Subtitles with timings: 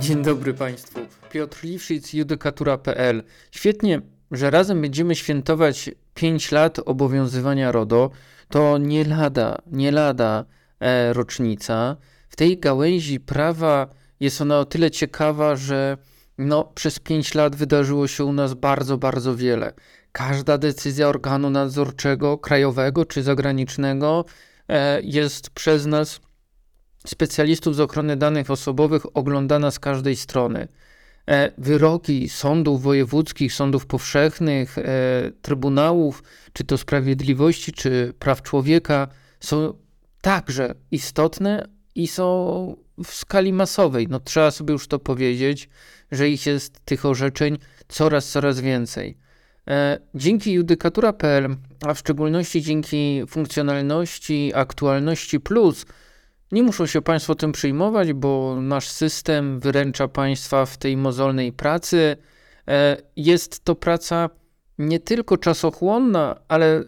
[0.00, 1.00] Dzień dobry Państwu.
[1.30, 3.22] Piotr Liwszyc, judykatura.pl.
[3.50, 8.10] Świetnie, że razem będziemy świętować 5 lat obowiązywania RODO.
[8.48, 10.44] To nie lada, nie lada
[10.80, 11.96] e, rocznica.
[12.28, 13.88] W tej gałęzi prawa
[14.20, 15.96] jest ona o tyle ciekawa, że
[16.38, 19.72] no, przez 5 lat wydarzyło się u nas bardzo, bardzo wiele.
[20.12, 24.24] Każda decyzja organu nadzorczego, krajowego czy zagranicznego,
[24.68, 26.20] e, jest przez nas
[27.06, 30.68] specjalistów z ochrony danych osobowych oglądana z każdej strony.
[31.28, 34.82] E, wyroki sądów wojewódzkich, sądów powszechnych, e,
[35.42, 39.08] trybunałów, czy to sprawiedliwości, czy praw człowieka,
[39.40, 39.74] są
[40.20, 44.08] także istotne i są w skali masowej.
[44.10, 45.68] No, trzeba sobie już to powiedzieć,
[46.12, 49.16] że ich jest tych orzeczeń coraz, coraz więcej.
[49.68, 55.86] E, dzięki judykatura.pl, a w szczególności dzięki funkcjonalności Aktualności Plus,
[56.52, 62.16] nie muszą się Państwo tym przyjmować, bo nasz system wyręcza Państwa w tej mozolnej pracy.
[62.68, 64.30] E, jest to praca
[64.78, 66.84] nie tylko czasochłonna, ale y,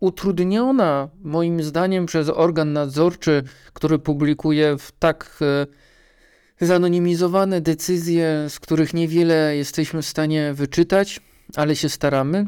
[0.00, 8.94] utrudniona moim zdaniem przez organ nadzorczy, który publikuje w tak e, zanonimizowane decyzje, z których
[8.94, 11.20] niewiele jesteśmy w stanie wyczytać,
[11.56, 12.46] ale się staramy.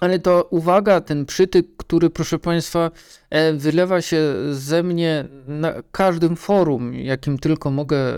[0.00, 2.90] Ale to uwaga, ten przytyk, który proszę Państwa
[3.30, 8.16] e, wylewa się ze mnie na każdym forum, jakim tylko mogę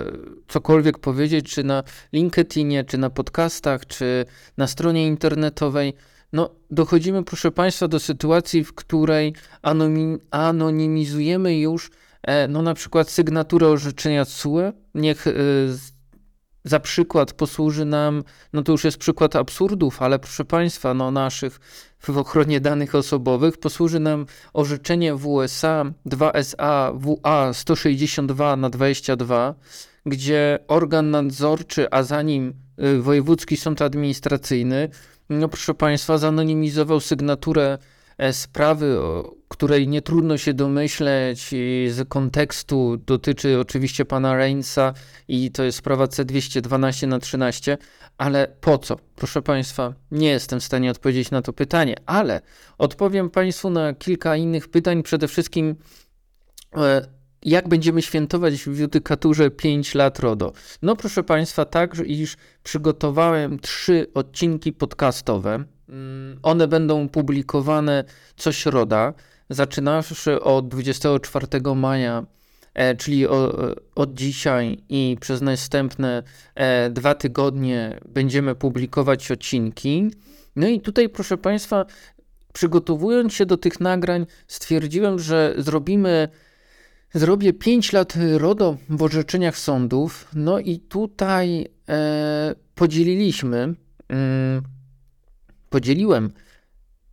[0.49, 4.25] cokolwiek powiedzieć, czy na LinkedInie, czy na podcastach, czy
[4.57, 5.95] na stronie internetowej.
[6.33, 9.35] No, dochodzimy, proszę Państwa, do sytuacji, w której
[10.31, 11.91] anonimizujemy już,
[12.23, 14.73] e, no, na przykład sygnaturę orzeczenia CUE.
[14.95, 15.33] Niech e,
[16.65, 21.61] za przykład posłuży nam, no to już jest przykład absurdów, ale proszę Państwa, no naszych
[22.01, 29.55] w ochronie danych osobowych, posłuży nam orzeczenie WSA 2SA WA 162 na 22,
[30.07, 34.89] gdzie organ nadzorczy, a za nim y, Wojewódzki Sąd Administracyjny,
[35.31, 37.79] no proszę Państwa, zanonimizował sygnaturę
[38.19, 41.51] E, sprawy, o której nie trudno się domyśleć
[41.89, 44.95] z kontekstu, dotyczy oczywiście pana Reinsa
[45.29, 47.79] i to jest sprawa C212 na 13,
[48.19, 48.97] ale po co?
[49.17, 52.41] Proszę państwa, nie jestem w stanie odpowiedzieć na to pytanie, ale
[52.79, 55.77] odpowiem państwu na kilka innych pytań, przede wszystkim
[56.77, 57.03] e,
[57.43, 60.53] jak będziemy świętować w judykaturze 5 lat RODO?
[60.83, 68.05] No proszę Państwa, tak, iż przygotowałem trzy odcinki podcastowe, Mm, one będą publikowane
[68.37, 69.15] co środa,
[69.51, 72.27] zaczynawszy od 24 maja,
[72.75, 73.27] e, czyli
[73.95, 76.23] od dzisiaj i przez następne
[76.55, 80.11] e, dwa tygodnie będziemy publikować odcinki.
[80.57, 81.85] No i tutaj, proszę Państwa,
[82.53, 86.29] przygotowując się do tych nagrań, stwierdziłem, że zrobimy.
[87.15, 90.29] Zrobię 5 lat RODO w orzeczeniach sądów.
[90.35, 93.75] No i tutaj e, podzieliliśmy.
[94.09, 94.63] Mm,
[95.71, 96.33] podzieliłem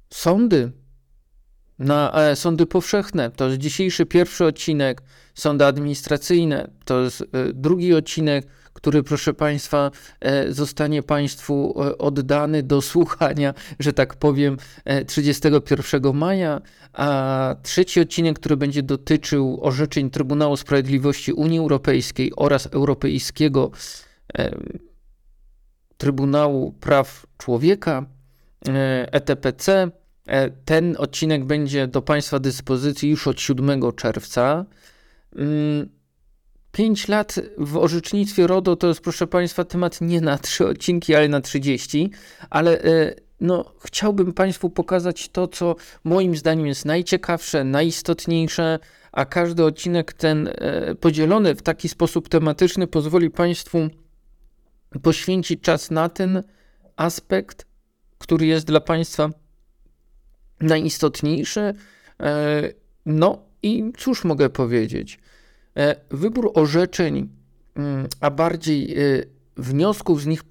[0.10, 0.72] sądy
[1.80, 3.32] na e, sądy powszechne.
[3.32, 5.02] To jest dzisiejszy pierwszy odcinek.
[5.34, 12.64] Sądy administracyjne to jest e, drugi odcinek, który, proszę Państwa, e, zostanie Państwu e, oddany
[12.64, 14.58] do słuchania, że tak powiem,
[15.08, 16.62] 31 e, maja.
[16.94, 23.72] A trzeci odcinek, który będzie dotyczył orzeczeń Trybunału Sprawiedliwości Unii Europejskiej oraz Europejskiego
[25.98, 28.06] Trybunału Praw Człowieka
[29.12, 29.92] ETPC.
[30.28, 34.66] E e, ten odcinek będzie do Państwa dyspozycji już od 7 czerwca.
[36.72, 41.16] 5 mm, lat w orzecznictwie RODO to jest, proszę Państwa, temat nie na 3 odcinki,
[41.16, 42.12] ale na 30.
[42.50, 48.80] Ale e, no, chciałbym Państwu pokazać to, co moim zdaniem jest najciekawsze, najistotniejsze,
[49.12, 50.50] a każdy odcinek ten
[51.00, 53.90] podzielony w taki sposób tematyczny pozwoli Państwu
[55.02, 56.44] poświęcić czas na ten
[56.96, 57.66] aspekt,
[58.18, 59.30] który jest dla państwa
[60.62, 61.60] najistotniejszy.
[61.60, 61.74] E,
[63.06, 65.20] no i cóż mogę powiedzieć?
[65.78, 67.30] E, wybór orzeczeń,
[67.76, 69.24] mm, a bardziej e,
[69.58, 70.44] wniosków z nich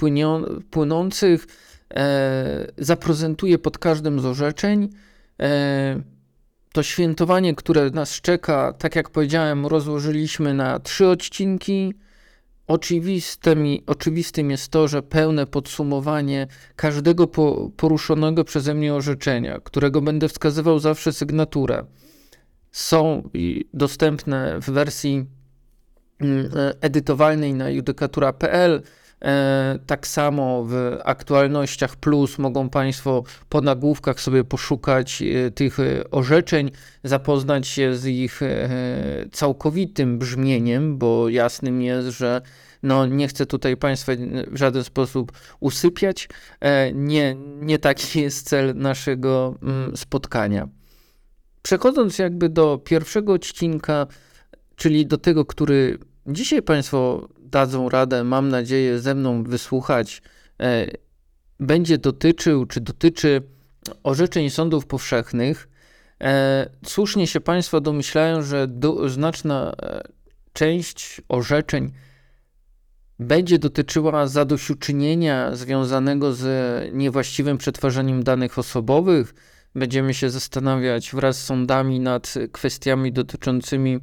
[0.71, 1.47] płynących
[2.79, 4.89] zaprezentuje pod każdym z orzeczeń.
[6.73, 11.95] To świętowanie, które nas czeka, tak jak powiedziałem, rozłożyliśmy na trzy odcinki.
[12.66, 16.46] Oczywistym, oczywistym jest to, że pełne podsumowanie
[16.76, 21.84] każdego po, poruszonego przeze mnie orzeczenia, którego będę wskazywał zawsze sygnaturę,
[22.72, 23.28] są
[23.75, 25.26] dostępne w wersji
[26.20, 26.50] mm,
[26.81, 28.82] edytowalnej na judykatura.pl.
[29.25, 36.11] E, tak samo w aktualnościach plus mogą Państwo po nagłówkach sobie poszukać e, tych e,
[36.11, 36.71] orzeczeń,
[37.05, 38.41] zapoznać się z ich
[39.32, 42.43] całkowitym brzmieniem, bo jasnym jest, że
[42.82, 44.12] no, nie chcę tutaj Państwa
[44.47, 46.29] w żaden sposób usypiać.
[46.94, 50.69] Nie, nie taki jest cel naszego mm, spotkania.
[51.62, 54.06] Przechodząc jakby do pierwszego odcinka,
[54.76, 60.23] czyli do tego, który dzisiaj Państwo dadzą radę, mam nadzieję, ze mną wysłuchać,
[60.61, 60.87] e,
[61.61, 63.43] będzie dotyczył, czy dotyczy
[64.03, 65.69] orzeczeń sądów powszechnych.
[66.21, 70.03] E, słusznie się Państwo domyślają, że do, znaczna e,
[70.53, 71.93] część orzeczeń
[73.19, 76.45] będzie dotyczyła zadośćuczynienia związanego z
[76.95, 79.35] niewłaściwym przetwarzaniem danych osobowych.
[79.75, 84.00] Będziemy się zastanawiać wraz z sądami nad kwestiami dotyczącymi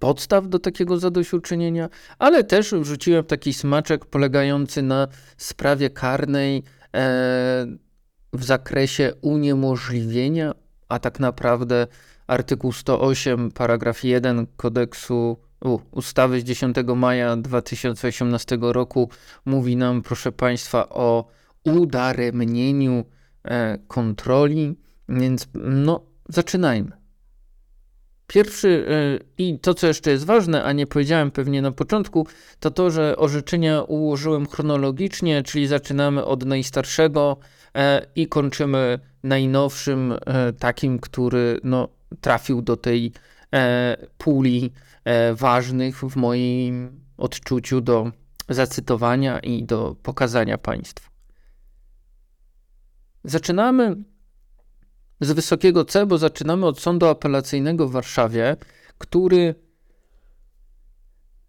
[0.00, 1.88] podstaw do takiego zadośćuczynienia,
[2.18, 6.62] ale też wrzuciłem taki smaczek polegający na sprawie karnej e,
[8.32, 10.52] w zakresie uniemożliwienia,
[10.88, 11.86] a tak naprawdę
[12.26, 19.10] artykuł 108, paragraf 1 kodeksu u, ustawy z 10 maja 2018 roku
[19.44, 21.28] mówi nam, proszę Państwa, o
[21.64, 23.04] udaremnieniu
[23.44, 24.76] e, kontroli,
[25.08, 26.99] więc no, zaczynajmy.
[28.30, 32.26] Pierwszy e, i to, co jeszcze jest ważne, a nie powiedziałem pewnie na początku,
[32.60, 37.36] to to, że orzeczenia ułożyłem chronologicznie, czyli zaczynamy od najstarszego
[37.74, 41.88] e, i kończymy najnowszym, e, takim, który no,
[42.20, 43.12] trafił do tej
[44.18, 44.72] puli
[45.34, 48.12] ważnych w moim odczuciu do
[48.48, 51.10] zacytowania i do pokazania Państwu.
[53.24, 53.96] Zaczynamy
[55.20, 58.56] z wysokiego C, bo zaczynamy od sądu apelacyjnego w Warszawie,
[58.98, 59.54] który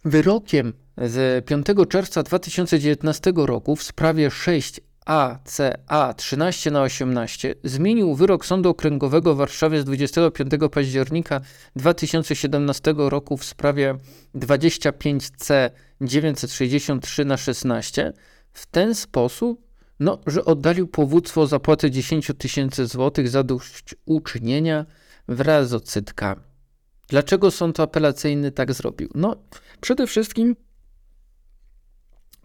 [0.06, 8.46] wyrokiem z 5 czerwca 2019 roku w sprawie 6 ACA 13 na 18 zmienił wyrok
[8.46, 11.42] Sądu Okręgowego w Warszawie z 25 października
[11.76, 13.96] 2017 roku w sprawie
[14.36, 15.70] 25C
[16.02, 18.14] 963 na 16
[18.54, 19.71] w ten sposób,
[20.01, 23.44] no, że oddalił powództwo o zapłatę 10 tysięcy złotych za
[24.06, 24.86] uczynienia
[25.27, 26.42] wraz z odsetkami.
[27.07, 29.09] Dlaczego sąd apelacyjny tak zrobił?
[29.15, 29.36] No,
[29.81, 30.56] przede wszystkim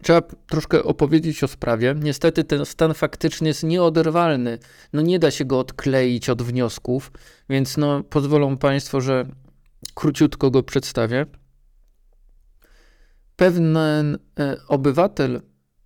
[0.02, 1.94] trzeba troszkę opowiedzieć o sprawie.
[2.02, 4.58] Niestety ten stan faktyczny jest nieoderwalny.
[4.92, 7.12] No nie da się go odkleić od wniosków,
[7.48, 9.26] więc no pozwolą Państwo, że
[9.94, 11.26] króciutko go przedstawię.
[13.36, 14.16] Pewien e,
[14.68, 15.40] obywatel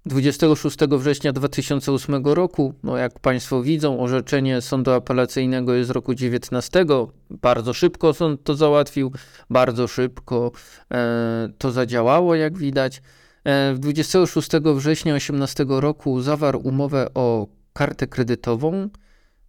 [0.07, 6.85] 26 września 2008 roku, no jak Państwo widzą, orzeczenie sądu apelacyjnego jest z roku 19.
[7.31, 9.13] Bardzo szybko sąd to załatwił,
[9.51, 10.53] bardzo szybko
[10.93, 13.03] e, to zadziałało, jak widać.
[13.45, 18.89] E, 26 września 2018 roku zawarł umowę o kartę kredytową.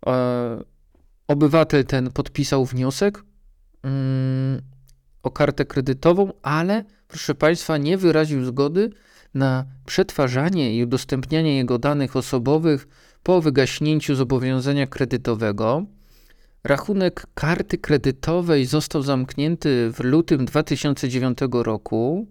[0.05, 0.63] E,
[1.27, 3.23] obywatel ten podpisał wniosek
[3.83, 4.61] mm,
[5.23, 8.91] o kartę kredytową, ale proszę Państwa, nie wyraził zgody
[9.33, 12.87] na przetwarzanie i udostępnianie jego danych osobowych
[13.23, 15.85] po wygaśnięciu zobowiązania kredytowego.
[16.63, 22.27] Rachunek karty kredytowej został zamknięty w lutym 2009 roku,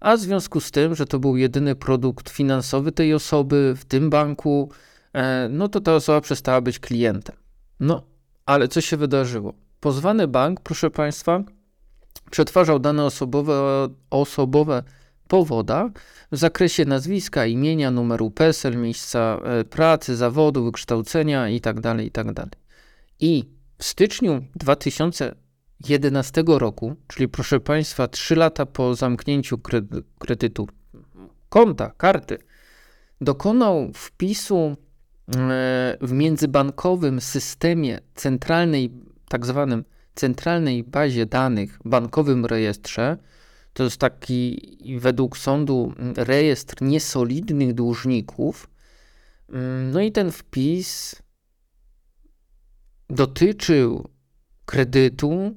[0.00, 4.10] a w związku z tym, że to był jedyny produkt finansowy tej osoby w tym
[4.10, 4.70] banku,
[5.12, 7.36] e, no to ta osoba przestała być klientem.
[7.80, 8.02] No,
[8.46, 9.54] ale co się wydarzyło?
[9.80, 11.44] Pozwany bank, proszę Państwa,
[12.30, 14.82] przetwarzał dane osobowe, osobowe
[15.32, 15.90] powoda
[16.32, 21.82] w zakresie nazwiska, imienia, numeru PESEL, miejsca e, pracy, zawodu, wykształcenia itd.
[21.82, 22.34] Tak itd.
[22.34, 22.48] Tak
[23.20, 23.44] I
[23.78, 29.58] w styczniu 2011 roku, czyli proszę Państwa, 3 lata po zamknięciu
[30.18, 30.68] kredytu,
[31.48, 32.38] konta, karty,
[33.20, 34.76] dokonał wpisu e,
[36.00, 38.92] w międzybankowym systemie centralnej,
[39.28, 39.84] tak zwanym
[40.14, 43.18] centralnej bazie danych, bankowym rejestrze,
[43.72, 48.70] to jest taki według sądu rejestr niesolidnych dłużników.
[49.92, 51.16] No i ten wpis
[53.10, 54.08] dotyczył
[54.66, 55.54] kredytu,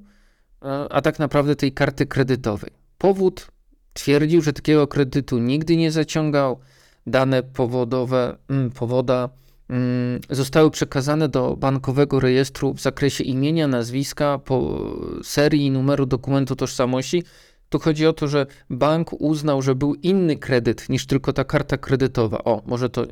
[0.90, 2.72] a tak naprawdę tej karty kredytowej.
[2.98, 3.48] Powód
[3.94, 6.60] twierdził, że takiego kredytu nigdy nie zaciągał.
[7.08, 9.30] Dane powodowe, mm, powoda
[9.70, 14.82] mm, zostały przekazane do bankowego rejestru w zakresie imienia, nazwiska, po
[15.24, 17.24] serii i numeru dokumentu tożsamości,
[17.70, 21.78] tu chodzi o to, że bank uznał, że był inny kredyt niż tylko ta karta
[21.78, 22.38] kredytowa.
[22.38, 23.06] O, może to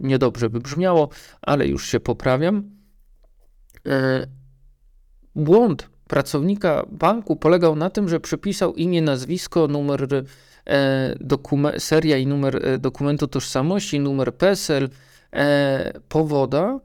[0.00, 1.08] niedobrze by brzmiało,
[1.42, 2.70] ale już się poprawiam.
[3.86, 4.26] E,
[5.34, 10.08] błąd pracownika banku polegał na tym, że przypisał imię, nazwisko, numer
[10.66, 14.88] e, seria i numer e, dokumentu tożsamości, numer PESEL,
[16.08, 16.80] powoda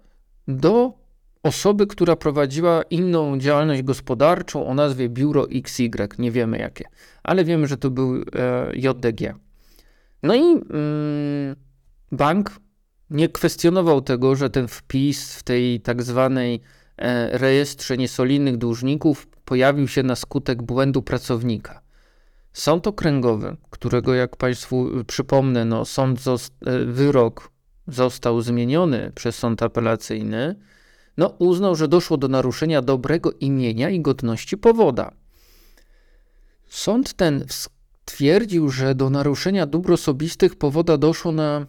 [0.48, 1.01] do
[1.44, 5.90] osoby, która prowadziła inną działalność gospodarczą o nazwie Biuro XY.
[6.18, 6.86] Nie wiemy jakie,
[7.24, 8.22] ale wiemy, że to był e,
[8.74, 9.36] JDG.
[10.24, 11.56] No i mm,
[12.12, 12.52] bank
[13.10, 16.62] nie kwestionował tego, że ten wpis w tej tak zwanej
[16.98, 21.82] e, rejestrze niesolidnych dłużników pojawił się na skutek błędu pracownika.
[22.54, 27.52] Sąd okręgowy, którego jak Państwu przypomnę, no, sąd zost- e, wyrok
[27.88, 30.56] został zmieniony przez sąd apelacyjny,
[31.18, 35.12] no, uznał, że doszło do naruszenia dobrego imienia i godności powoda.
[36.68, 41.66] Sąd ten stwierdził, że do naruszenia dóbr osobistych powoda doszło na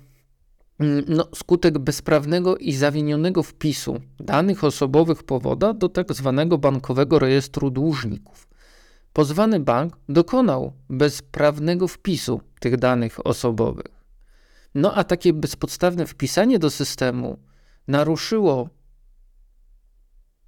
[0.79, 7.71] mm, no, skutek bezprawnego i zawinionego wpisu danych osobowych powoda do tak zwanego bankowego rejestru
[7.71, 8.49] dłużników.
[9.13, 14.03] Pozwany bank dokonał bezprawnego wpisu tych danych osobowych.
[14.75, 17.39] No a takie bezpodstawne wpisanie do systemu
[17.89, 18.69] naruszyło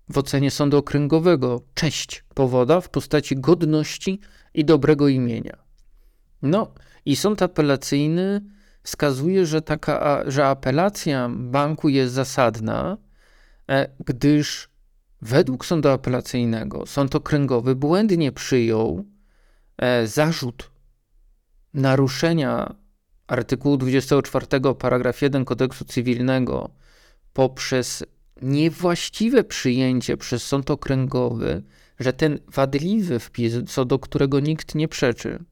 [0.09, 4.21] w ocenie sądu okręgowego cześć powoda w postaci godności
[4.55, 5.57] i dobrego imienia.
[6.43, 8.41] No i sąd apelacyjny
[8.83, 12.99] wskazuje, że, taka, że apelacja banku jest zasadna,
[13.69, 14.69] e, gdyż
[15.23, 19.05] według sądu apelacyjnego sąd okręgowy błędnie przyjął
[19.79, 20.71] e, zarzut
[21.75, 22.75] naruszenia
[23.27, 24.47] artykułu 24
[24.79, 26.71] paragraf 1 kodeksu cywilnego
[27.33, 28.05] poprzez
[28.43, 31.63] niewłaściwe przyjęcie przez sąd okręgowy,
[31.99, 35.45] że ten wadliwy wpis, co do którego nikt nie przeczy,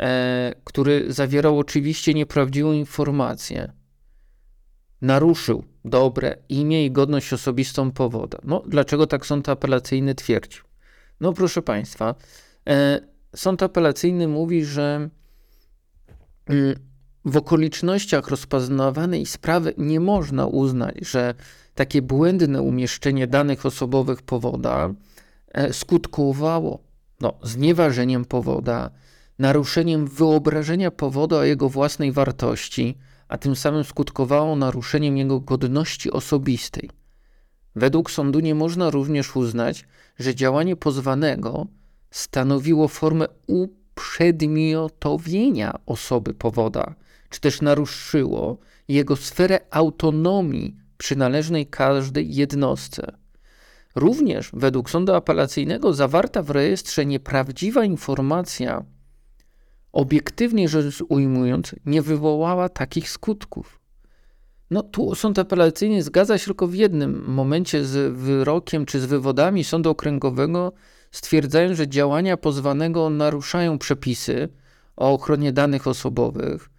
[0.00, 3.72] e, który zawierał oczywiście nieprawdziwą informację,
[5.02, 8.38] naruszył dobre imię i godność osobistą powoda.
[8.44, 10.64] No, dlaczego tak sąd apelacyjny twierdził?
[11.20, 12.14] No, proszę Państwa,
[12.68, 13.00] e,
[13.36, 15.08] sąd apelacyjny mówi, że
[16.46, 16.74] mm,
[17.24, 21.34] w okolicznościach rozpoznawanej sprawy nie można uznać, że
[21.74, 24.94] takie błędne umieszczenie danych osobowych powoda
[25.52, 26.88] e, skutkowało
[27.20, 28.90] no, znieważeniem powoda,
[29.38, 32.98] naruszeniem wyobrażenia powodu o jego własnej wartości,
[33.28, 36.90] a tym samym skutkowało naruszeniem jego godności osobistej.
[37.76, 39.84] Według sądu nie można również uznać,
[40.18, 41.66] że działanie pozwanego
[42.10, 46.94] stanowiło formę uprzedmiotowienia osoby powoda,
[47.28, 48.58] czy też naruszyło
[48.88, 53.12] jego sferę autonomii przynależnej każdej jednostce.
[53.94, 58.84] Również według sądu apelacyjnego zawarta w rejestrze nieprawdziwa informacja,
[59.92, 63.80] obiektywnie rzecz ujmując, nie wywołała takich skutków.
[64.70, 69.64] No tu sąd apelacyjny zgadza się tylko w jednym momencie z wyrokiem czy z wywodami
[69.64, 70.72] sądu okręgowego,
[71.10, 74.48] stwierdzając, że działania pozwanego naruszają przepisy
[74.96, 76.70] o ochronie danych osobowych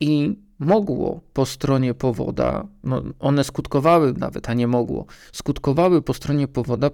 [0.00, 6.48] i mogło po stronie powoda, no one skutkowały nawet, a nie mogło, skutkowały po stronie
[6.48, 6.90] powoda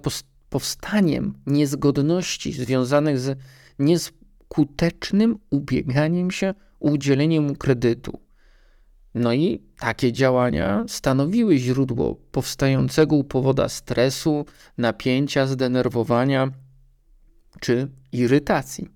[0.49, 3.39] powstaniem niezgodności związanych z
[3.79, 8.19] nieskutecznym ubieganiem się o udzielenie mu kredytu.
[9.15, 14.45] No i takie działania stanowiły źródło powstającego u powoda stresu,
[14.77, 16.51] napięcia, zdenerwowania
[17.59, 18.89] czy irytacji.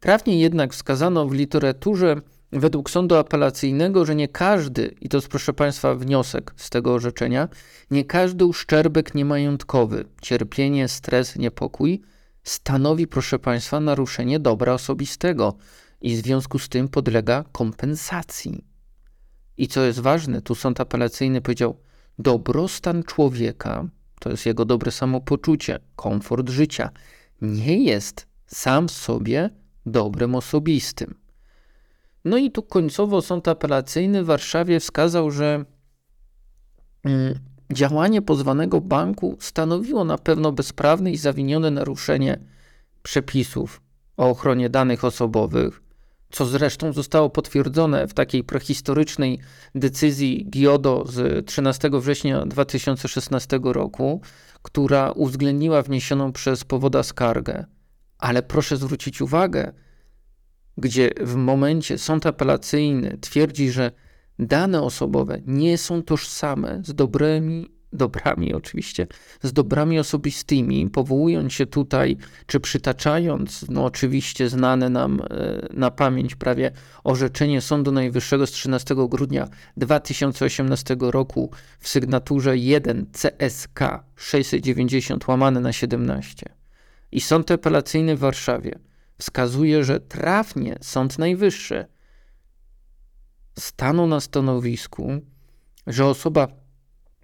[0.00, 2.20] Trafnie jednak wskazano w literaturze
[2.52, 7.48] według sądu apelacyjnego, że nie każdy, i to jest proszę Państwa wniosek z tego orzeczenia,
[7.90, 12.02] nie każdy uszczerbek niemajątkowy, cierpienie, stres, niepokój
[12.42, 15.54] stanowi, proszę Państwa, naruszenie dobra osobistego
[16.00, 18.64] i w związku z tym podlega kompensacji.
[19.56, 21.80] I co jest ważne, tu sąd apelacyjny powiedział,
[22.18, 23.88] dobrostan człowieka,
[24.20, 26.90] to jest jego dobre samopoczucie, komfort życia,
[27.42, 29.50] nie jest sam sobie
[29.88, 31.14] dobrem osobistym.
[32.24, 35.64] No i tu końcowo sąd apelacyjny w Warszawie wskazał, że
[37.04, 37.38] mm,
[37.72, 42.38] działanie pozwanego banku stanowiło na pewno bezprawne i zawinione naruszenie
[43.02, 43.80] przepisów
[44.16, 45.82] o ochronie danych osobowych,
[46.30, 49.38] co zresztą zostało potwierdzone w takiej prehistorycznej
[49.74, 54.20] decyzji GIODO z 13 września 2016 roku,
[54.62, 57.64] która uwzględniła wniesioną przez powoda skargę.
[58.18, 59.72] Ale proszę zwrócić uwagę,
[60.76, 63.92] gdzie w momencie sąd apelacyjny twierdzi, że
[64.38, 69.06] dane osobowe nie są tożsame z dobrymi dobrami oczywiście,
[69.42, 76.34] z dobrami osobistymi, powołując się tutaj, czy przytaczając, no oczywiście znane nam e, na pamięć
[76.34, 76.70] prawie
[77.04, 83.80] orzeczenie Sądu Najwyższego z 13 grudnia 2018 roku w sygnaturze 1 CSK
[84.16, 86.57] 690 łamane na 17.
[87.12, 88.78] I Sąd Apelacyjny w Warszawie
[89.18, 91.86] wskazuje, że trafnie Sąd Najwyższy
[93.58, 95.20] stanął na stanowisku,
[95.86, 96.48] że osoba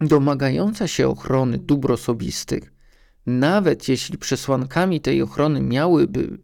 [0.01, 2.73] domagająca się ochrony dóbr osobistych,
[3.27, 6.39] nawet jeśli przesłankami tej ochrony miałyby,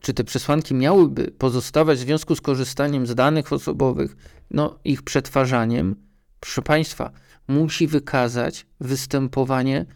[0.00, 4.16] czy te przesłanki miałyby pozostawać w związku z korzystaniem z danych osobowych,
[4.50, 5.96] no ich przetwarzaniem,
[6.40, 7.10] proszę Państwa,
[7.48, 9.86] musi wykazać występowanie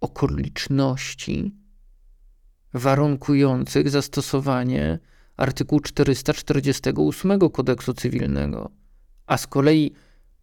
[0.00, 1.63] okoliczności
[2.74, 4.98] warunkujących zastosowanie
[5.36, 8.70] artykułu 448 kodeksu cywilnego,
[9.26, 9.92] a z kolei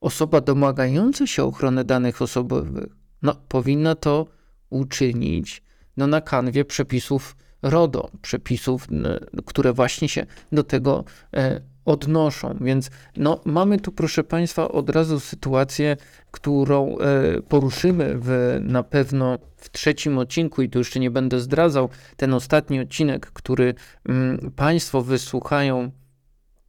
[0.02, 4.28] osoba domagająca się ochrony danych osobowych no, powinna to
[4.70, 5.64] uczynić
[5.98, 8.88] no, na kanwie przepisów RODO, przepisów,
[9.46, 12.58] które właśnie się do tego e, odnoszą.
[12.62, 15.98] Więc no, mamy tu, proszę Państwa, od razu sytuację,
[16.32, 21.90] którą e, poruszymy w, na pewno w trzecim odcinku, i tu jeszcze nie będę zdradzał,
[22.18, 23.74] ten ostatni odcinek, który
[24.06, 25.92] mm, Państwo wysłuchają,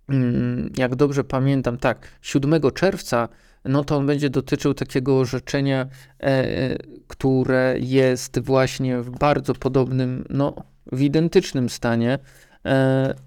[0.09, 3.29] mm, jak dobrze pamiętam, tak, 7 czerwca.
[3.65, 5.87] No to on będzie dotyczył takiego orzeczenia,
[6.21, 6.77] e,
[7.07, 10.55] które jest właśnie w bardzo podobnym, no
[10.93, 12.19] w identycznym stanie
[12.52, 12.52] E,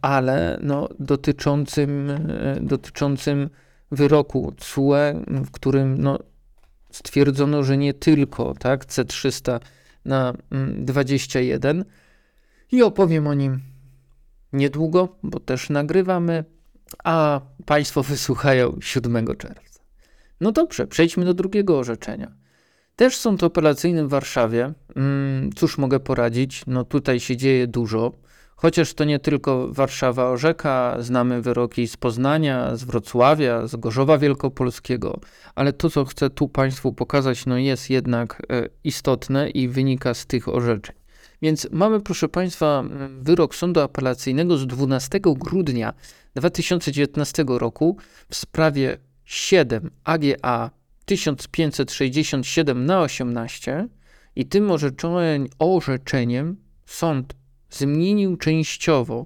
[0.02, 3.50] ale no, dotyczącym, e, dotyczącym
[3.92, 4.94] wyroku CUE,
[5.28, 6.20] w którym no,
[6.92, 9.60] stwierdzono, że nie tylko tak, C300
[10.06, 10.34] na
[10.76, 11.86] 21 mm,
[12.72, 13.60] i opowiem o nim
[14.54, 16.44] niedługo, bo też nagrywamy,
[17.04, 19.80] a Państwo wysłuchają 7 czerwca.
[20.42, 22.32] No dobrze, przejdźmy do drugiego orzeczenia.
[22.96, 24.74] Też sąd operacyjny w Warszawie.
[24.96, 26.64] Mm, cóż mogę poradzić?
[26.68, 28.12] No tutaj się dzieje dużo.
[28.56, 35.20] Chociaż to nie tylko Warszawa orzeka, znamy wyroki z Poznania, z Wrocławia, z Gorzowa Wielkopolskiego,
[35.56, 40.26] ale to, co chcę tu Państwu pokazać, no jest jednak e, istotne i wynika z
[40.26, 40.96] tych orzeczeń.
[41.42, 42.84] Więc mamy, proszę Państwa,
[43.20, 45.94] wyrok Sądu Apelacyjnego z 12 grudnia
[46.36, 47.98] 2019 roku
[48.30, 50.72] w sprawie 7 AGA
[51.06, 53.88] 1567 na 18
[54.36, 54.72] i tym
[55.60, 57.34] orzeczeniem sąd
[57.78, 59.26] zmienił częściowo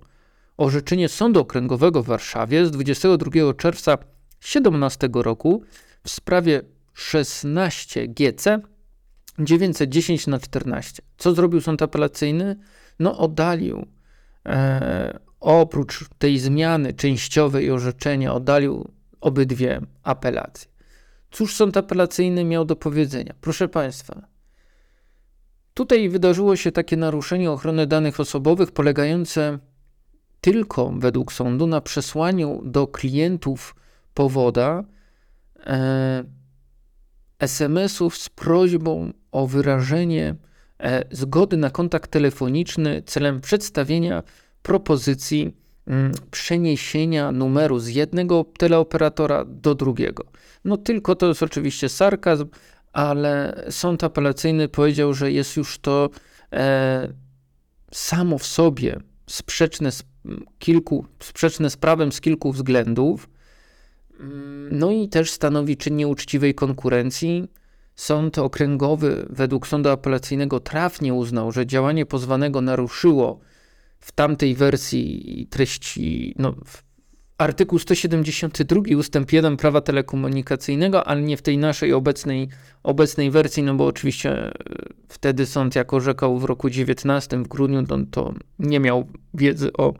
[0.57, 3.97] orzeczenie Sądu Okręgowego w Warszawie z 22 czerwca
[4.39, 5.63] 17 roku
[6.03, 6.61] w sprawie
[6.93, 8.61] 16 GC
[9.39, 11.01] 910 na 14.
[11.17, 12.55] Co zrobił sąd apelacyjny?
[12.99, 13.85] No oddalił
[14.45, 20.69] e, oprócz tej zmiany częściowej orzeczenia oddalił obydwie apelacje.
[21.31, 23.33] Cóż sąd apelacyjny miał do powiedzenia?
[23.41, 24.27] Proszę Państwa,
[25.73, 29.59] Tutaj wydarzyło się takie naruszenie ochrony danych osobowych polegające
[30.41, 33.75] tylko według sądu na przesłaniu do klientów
[34.13, 34.83] powoda
[35.65, 36.23] e,
[37.39, 40.35] SMS-ów z prośbą o wyrażenie
[40.79, 44.23] e, zgody na kontakt telefoniczny celem przedstawienia
[44.61, 45.41] propozycji
[45.87, 50.23] m, mm, przeniesienia numeru z jednego teleoperatora do drugiego.
[50.65, 52.45] No tylko to jest oczywiście sarkazm,
[52.93, 56.09] ale sąd apelacyjny powiedział, że jest już to
[56.53, 57.13] e,
[57.91, 60.03] samo w sobie sprzeczne z,
[60.59, 63.29] kilku, sprzeczne z prawem z kilku względów.
[64.71, 67.47] No i też stanowi czyn nieuczciwej konkurencji.
[67.95, 73.39] Sąd okręgowy według sądu apelacyjnego trafnie uznał, że działanie pozwanego naruszyło
[73.99, 76.55] w tamtej wersji treści, no,
[77.39, 82.49] artykuł 172 ustęp 1 prawa telekomunikacyjnego, ale nie w tej naszej obecnej,
[82.83, 84.53] obecnej wersji, no bo oczywiście e,
[85.07, 89.93] wtedy sąd jak orzekał w roku 19 w grudniu, to, to nie miał wiedzy o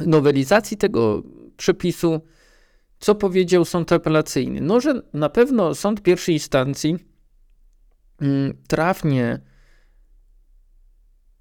[0.00, 1.22] nowelizacji tego
[1.56, 2.20] przepisu.
[2.98, 4.60] Co powiedział sąd apelacyjny?
[4.60, 6.96] No, że na pewno sąd pierwszej instancji
[8.20, 9.40] mm, trafnie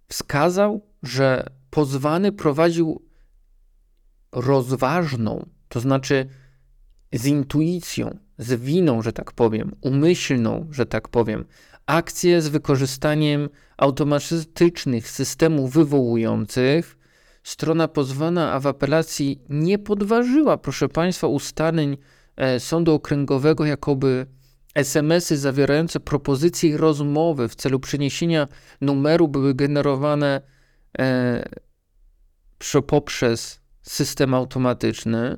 [0.08, 3.04] wskazał, że pozwany prowadził
[4.35, 6.25] rozważną, to znaczy
[7.13, 11.45] z intuicją, z winą, że tak powiem, umyślną, że tak powiem,
[11.85, 16.97] akcję z wykorzystaniem automatycznych systemów wywołujących,
[17.43, 21.97] strona pozwana, a w apelacji nie podważyła, proszę Państwa, ustaleń
[22.35, 24.25] e, Sądu Okręgowego, jakoby
[24.75, 28.47] SMS-y zawierające propozycje rozmowy w celu przeniesienia
[28.81, 30.41] numeru były generowane
[30.99, 31.49] e,
[32.87, 35.37] poprzez system automatyczny.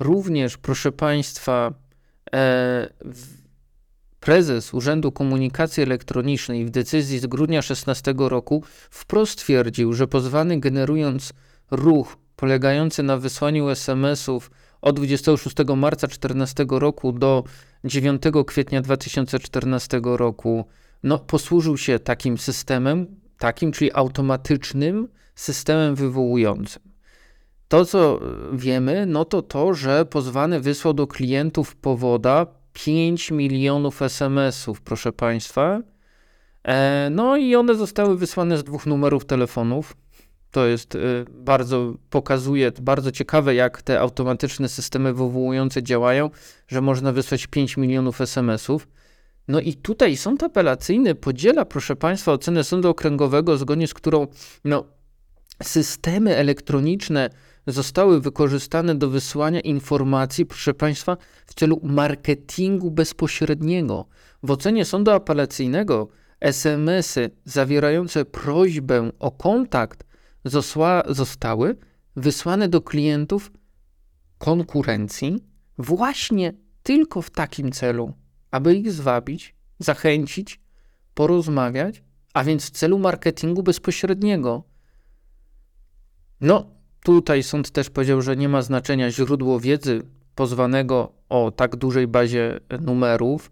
[0.00, 1.74] Również, proszę Państwa,
[2.34, 2.88] e,
[4.20, 11.32] prezes Urzędu Komunikacji Elektronicznej w decyzji z grudnia 16 roku wprost twierdził, że pozwany generując
[11.70, 14.50] ruch polegający na wysłaniu SMS-ów
[14.80, 17.44] od 26 marca 2014 roku do
[17.84, 20.64] 9 kwietnia 2014 roku
[21.02, 23.06] no, posłużył się takim systemem,
[23.38, 26.91] takim, czyli automatycznym systemem wywołującym.
[27.72, 28.20] To, co
[28.52, 35.80] wiemy, no to to, że pozwany wysłał do klientów powoda 5 milionów SMS-ów, proszę Państwa.
[36.64, 39.96] E, no i one zostały wysłane z dwóch numerów telefonów.
[40.50, 46.30] To jest y, bardzo, pokazuje, bardzo ciekawe, jak te automatyczne systemy wywołujące działają,
[46.68, 48.88] że można wysłać 5 milionów SMS-ów.
[49.48, 54.26] No i tutaj sąd apelacyjny podziela, proszę Państwa, ocenę sądu okręgowego, zgodnie z którą
[54.64, 54.84] no,
[55.62, 57.30] systemy elektroniczne
[57.66, 64.06] zostały wykorzystane do wysłania informacji, proszę Państwa, w celu marketingu bezpośredniego.
[64.42, 66.08] W ocenie sądu apelacyjnego
[66.40, 70.04] SMS-y zawierające prośbę o kontakt
[71.06, 71.76] zostały
[72.16, 73.52] wysłane do klientów
[74.38, 75.44] konkurencji
[75.78, 78.12] właśnie tylko w takim celu,
[78.50, 80.60] aby ich zwabić, zachęcić,
[81.14, 82.02] porozmawiać,
[82.34, 84.64] a więc w celu marketingu bezpośredniego.
[86.40, 90.02] No, tutaj sąd też powiedział, że nie ma znaczenia źródło wiedzy
[90.34, 93.50] pozwanego o tak dużej bazie numerów,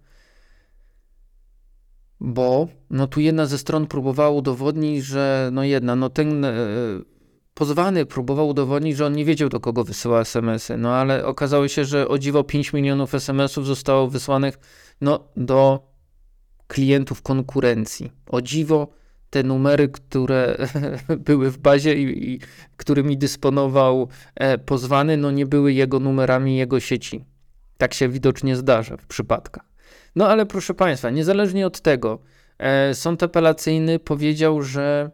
[2.21, 6.55] bo no tu jedna ze stron próbowała udowodnić, że no jedna, no ten e,
[7.55, 11.85] pozwany próbował udowodnić, że on nie wiedział do kogo wysyła SMS-y, no ale okazało się,
[11.85, 14.59] że o dziwo 5 milionów SMS-ów zostało wysłanych
[15.01, 15.91] no do
[16.67, 18.13] klientów konkurencji.
[18.27, 19.00] O dziwo
[19.31, 20.57] te numery, które
[21.27, 22.41] były w bazie i, i
[22.77, 27.25] którymi dysponował e, pozwany, no nie były jego numerami jego sieci.
[27.79, 29.65] Tak się widocznie zdarza w przypadkach.
[30.17, 32.19] No ale proszę Państwa, niezależnie od tego,
[32.59, 35.11] e, sąd apelacyjny powiedział, że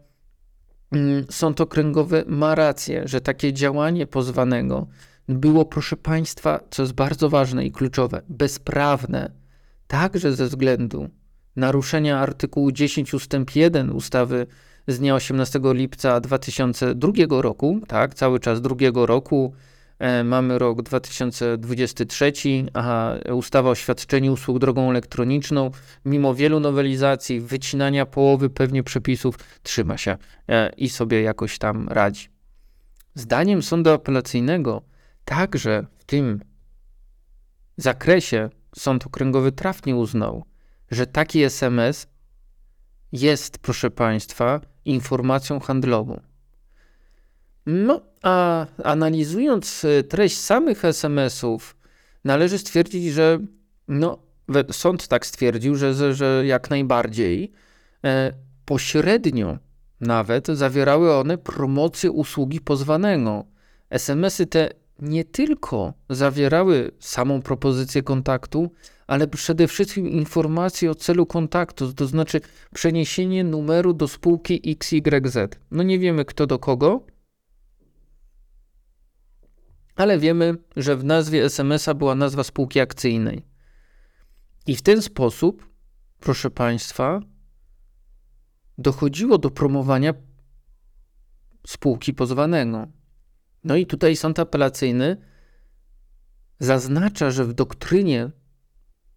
[0.92, 4.87] mm, sąd okręgowy ma rację, że takie działanie pozwanego
[5.29, 9.33] było, proszę Państwa, co jest bardzo ważne i kluczowe, bezprawne,
[9.87, 11.11] także ze względu
[11.57, 14.47] naruszenia artykułu 10 ustęp 1 ustawy
[14.87, 19.53] z dnia 18 lipca 2002 roku, tak, cały czas drugiego roku
[19.99, 22.33] E, mamy rok 2023,
[22.75, 25.71] a ustawa o świadczeniu usług drogą elektroniczną,
[26.05, 30.16] mimo wielu nowelizacji, wycinania połowy pewnie przepisów, trzyma się
[30.49, 32.29] e, i sobie jakoś tam radzi.
[33.14, 34.83] Zdaniem sądu apelacyjnego,
[35.25, 36.40] także w tym
[37.77, 40.45] zakresie sąd okręgowy trafnie uznał,
[40.90, 42.07] że taki SMS
[43.12, 46.20] jest, proszę Państwa, informacją handlową.
[47.66, 51.77] No, a analizując e, treść samych SMS-ów,
[52.25, 53.38] należy stwierdzić, że
[53.88, 54.18] no,
[54.70, 57.53] sąd tak stwierdził, że, że jak najbardziej
[58.05, 58.33] e,
[58.64, 59.59] pośrednio
[60.01, 63.44] nawet zawierały one promocję usługi pozwanego.
[63.90, 68.70] SMS-y te nie tylko zawierały samą propozycję kontaktu,
[69.06, 72.40] ale przede wszystkim informacje o celu kontaktu, to znaczy
[72.74, 75.37] przeniesienie numeru do spółki XYZ.
[75.70, 77.06] No nie wiemy kto do kogo,
[79.96, 83.46] ale wiemy, że w nazwie SMS-a była nazwa spółki akcyjnej.
[84.66, 85.68] I w ten sposób,
[86.20, 87.20] proszę Państwa,
[88.78, 90.14] dochodziło do promowania
[91.66, 92.95] spółki pozwanego.
[93.66, 95.16] No i tutaj sąd apelacyjny
[96.59, 98.31] zaznacza, że w doktrynie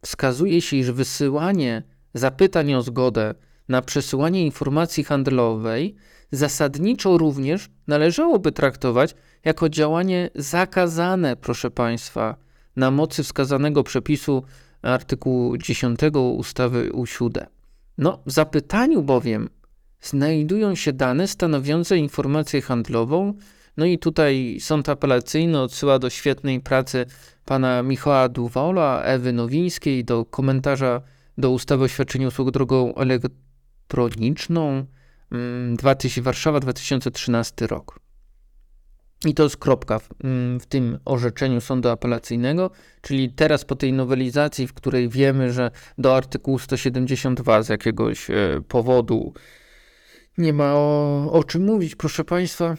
[0.02, 1.84] wskazuje się, iż wysyłanie
[2.14, 3.36] zapytań o zgodę
[3.68, 5.96] na przesyłanie informacji handlowej
[6.32, 12.36] zasadniczo również należałoby traktować jako działanie zakazane, proszę Państwa,
[12.76, 14.44] na mocy wskazanego przepisu
[14.82, 16.00] artykułu 10
[16.38, 17.38] ustawy USUD.
[17.98, 19.50] No, w zapytaniu bowiem
[20.02, 23.34] znajdują się dane stanowiące informację handlową,
[23.80, 27.06] no i tutaj sąd apelacyjny odsyła do świetnej pracy
[27.46, 31.02] pana Michała Duwola, Ewy Nowińskiej, do komentarza
[31.38, 34.86] do ustawy o świadczeniu usług drogą elektroniczną,
[35.78, 38.00] 2000, mm, Warszawa 2013 rok.
[39.26, 43.94] I to jest kropka w, mm, w, tym orzeczeniu sądu apelacyjnego, czyli teraz po tej
[43.94, 48.36] nowelizacji, w której wiemy, że do artykułu 172 z jakiegoś e,
[48.68, 49.34] powodu
[50.38, 52.76] nie ma o, o czym mówić, proszę Państwa,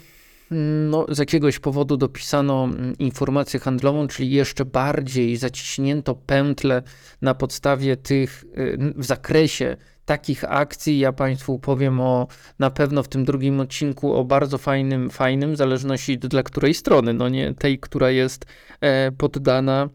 [0.90, 6.82] no, z jakiegoś powodu dopisano mm, informację handlową, czyli jeszcze bardziej zaciśnięto pętle
[7.22, 10.98] na podstawie tych e, w zakresie takich akcji.
[10.98, 12.26] Ja Państwu powiem o
[12.58, 17.14] na pewno w tym drugim odcinku o bardzo fajnym, fajnym, w zależności dla której strony,
[17.14, 18.46] no nie tej, która jest
[18.80, 19.88] e, poddana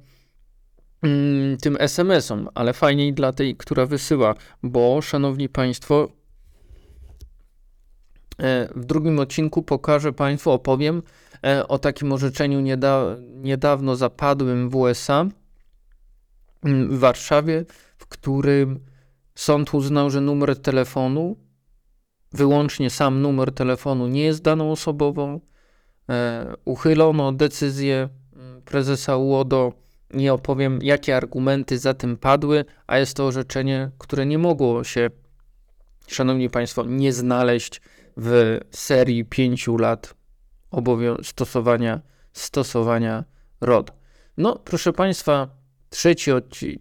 [1.04, 6.08] mm, tym SMS-om, ale fajniej dla tej, która wysyła, bo szanowni państwo,
[8.76, 11.04] w drugim odcinku pokażę Państwu, opowiem
[11.46, 15.26] e, o takim orzeczeniu nieda niedawno zapadłym w USA,
[16.64, 17.66] mm, w Warszawie,
[17.98, 18.80] w którym
[19.36, 21.36] sąd uznał, że numer telefonu,
[22.32, 25.40] wyłącznie sam numer telefonu, nie jest daną osobową.
[26.10, 29.74] E, uchylono decyzję mm, prezesa UODO.
[30.14, 35.10] Nie opowiem, jakie argumenty za tym padły, a jest to orzeczenie, które nie mogło się,
[36.08, 37.82] szanowni państwo, nie znaleźć
[38.18, 40.16] w serii pięciu lat
[41.24, 42.02] stosowania,
[42.34, 43.24] stosowania
[43.62, 43.92] ROD.
[44.38, 45.48] No, proszę państwa,
[45.90, 46.32] trzeci,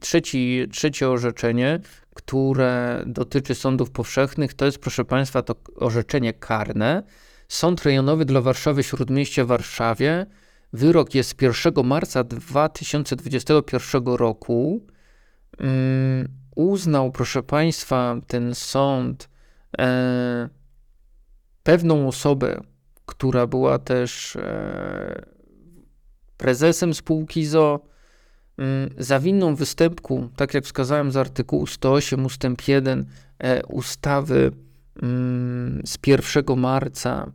[0.00, 1.80] trzeci, trzecie orzeczenie,
[2.14, 7.02] które dotyczy sądów powszechnych, to jest, proszę państwa, to orzeczenie karne.
[7.48, 10.26] Sąd rejonowy dla Warszawy Śródmieście w Warszawie
[10.74, 14.86] Wyrok jest z 1 marca 2021 roku.
[15.60, 19.28] Um, uznał, proszę Państwa, ten sąd
[19.78, 20.48] e,
[21.64, 22.60] pewną osobę,
[23.06, 25.22] która była też e,
[26.36, 27.80] prezesem spółki ZO,
[28.58, 28.66] um,
[28.98, 33.06] za winną występku, tak jak wskazałem z artykułu 108 ustęp 1
[33.38, 34.50] e, ustawy
[35.02, 37.32] um, z 1 marca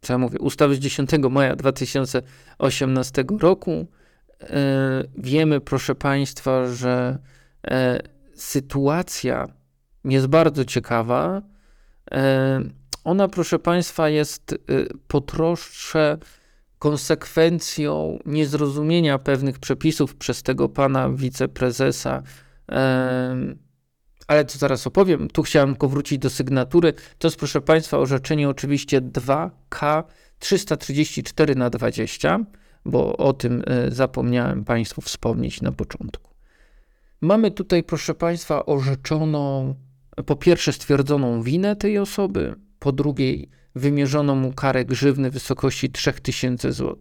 [0.00, 3.86] co ja mówię, ustawy z 10 maja 2018 roku.
[4.40, 7.18] E, wiemy, proszę Państwa, że
[8.34, 9.46] sytuacja
[10.04, 11.42] jest bardzo ciekawa.
[13.04, 14.54] Ona, proszę Państwa, jest
[15.08, 16.18] po troszcze
[16.78, 22.22] konsekwencją niezrozumienia pewnych przepisów przez tego pana wiceprezesa
[24.30, 25.28] ale to zaraz opowiem.
[25.28, 26.92] Tu chciałem tylko wrócić do sygnatury.
[27.18, 30.02] To jest, proszę Państwa, orzeczenie oczywiście 2K
[30.38, 32.40] 334 na 20,
[32.84, 36.30] bo o tym e, zapomniałem Państwu wspomnieć na początku.
[37.20, 39.74] Mamy tutaj, proszę Państwa, orzeczoną,
[40.26, 46.72] po pierwsze stwierdzoną winę tej osoby, po drugie wymierzono mu karę grzywny w wysokości 3000
[46.72, 46.96] zł.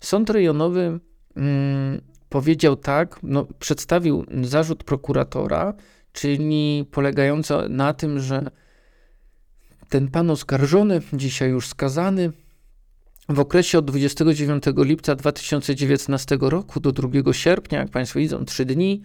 [0.00, 1.00] Sąd rejonowy
[1.36, 5.74] mm, powiedział tak, no, przedstawił zarzut prokuratora,
[6.12, 8.50] czyli polegająca na tym, że
[9.88, 12.32] ten pan oskarżony, dzisiaj już skazany,
[13.28, 19.02] w okresie od 29 lipca 2019 roku do 2 sierpnia, jak Państwo widzą, trzy dni,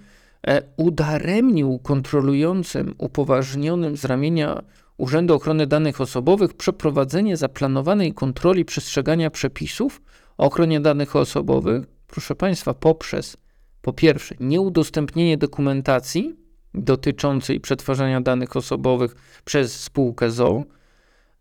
[0.47, 4.63] e, udaremnił kontrolującym upoważnionym z ramienia
[4.97, 10.01] Urzędu Ochrony Danych Osobowych przeprowadzenie zaplanowanej kontroli przestrzegania przepisów
[10.37, 13.37] o ochronie danych osobowych, proszę Państwa, poprzez
[13.81, 16.35] po pierwsze nieudostępnienie dokumentacji
[16.73, 20.63] dotyczącej przetwarzania danych osobowych przez spółkę ZOO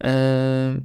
[0.05, 0.81] e,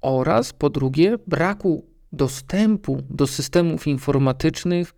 [0.00, 4.94] oraz po drugie braku dostępu do systemów informatycznych,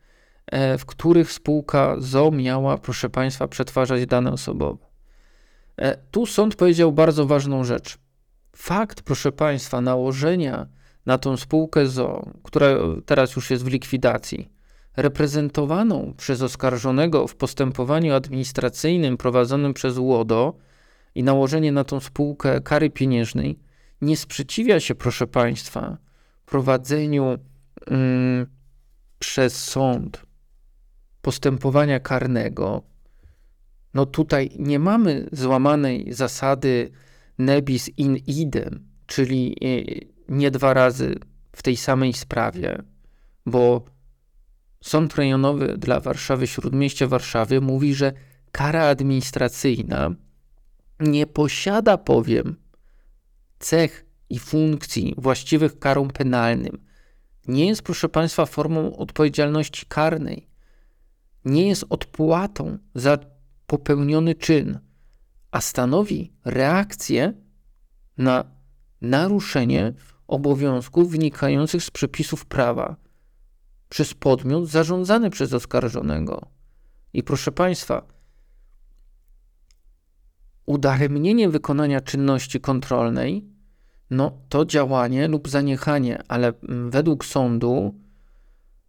[0.46, 4.86] e, w których spółka ZOO miała, proszę Państwa, przetwarzać dane osobowe.
[5.78, 7.98] E, tu sąd powiedział bardzo ważną rzecz.
[8.56, 10.66] Fakt, proszę Państwa, nałożenia
[11.06, 12.66] na tą spółkę ZOO, która
[13.06, 14.50] teraz już jest w likwidacji,
[14.96, 20.56] reprezentowaną przez oskarżonego w postępowaniu administracyjnym prowadzonym przez UODO
[21.14, 23.58] i nałożenie na tą spółkę kary pieniężnej
[24.00, 25.96] nie sprzeciwia się, proszę Państwa,
[26.46, 27.38] prowadzeniu
[27.86, 28.46] mm,
[29.18, 30.26] przez sąd
[31.22, 32.82] postępowania karnego.
[33.94, 36.90] No tutaj nie mamy złamanej zasady
[37.38, 41.14] nebis in idem, czyli e, nie dwa razy
[41.52, 42.82] w tej samej sprawie,
[43.46, 43.84] bo
[44.86, 48.12] Sąd rejonowy dla Warszawy Śródmieście Warszawy mówi, że
[48.52, 50.10] kara administracyjna
[51.00, 52.56] nie posiada powiem
[53.58, 56.78] cech i funkcji właściwych karom penalnym.
[57.48, 60.48] Nie jest, proszę Państwa, formą odpowiedzialności karnej.
[61.44, 63.18] Nie jest odpłatą za
[63.66, 64.78] popełniony czyn,
[65.50, 67.32] a stanowi reakcję
[68.18, 68.44] na
[69.00, 69.92] naruszenie
[70.26, 72.96] obowiązków wynikających z przepisów prawa
[73.88, 76.50] przez podmiot zarządzany przez oskarżonego.
[77.12, 78.06] I proszę Państwa,
[80.66, 83.48] udaremnienie wykonania czynności kontrolnej,
[84.10, 87.94] no to działanie lub zaniechanie, ale mm, według sądu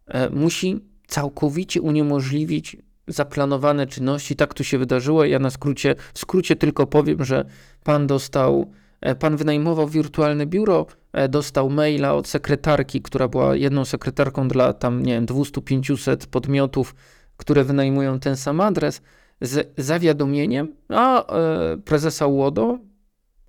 [0.05, 2.77] e, musi całkowicie uniemożliwić
[3.07, 4.35] zaplanowane czynności.
[4.35, 5.25] Tak tu się wydarzyło.
[5.25, 7.45] Ja na skrócie, w skrócie tylko powiem, że
[7.83, 13.85] pan dostał E, pan wynajmował wirtualne biuro, e, dostał maila od sekretarki, która była jedną
[13.85, 16.95] sekretarką dla tam, nie wiem, 200-500 podmiotów,
[17.37, 19.01] które wynajmują ten sam adres,
[19.41, 22.79] z zawiadomieniem, a e, prezesa UODO